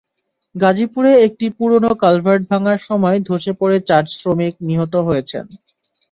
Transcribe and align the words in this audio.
গাজীপুরে 0.55 1.11
একটি 1.27 1.45
পুরোনো 1.57 1.91
কালভার্ট 2.03 2.43
ভাঙার 2.51 2.79
সময় 2.89 3.17
ধসে 3.27 3.53
পড়ে 3.59 3.77
চার 3.89 4.03
শ্রমিক 4.13 4.53
নিহত 4.67 4.93
হয়েছেন। 5.07 5.45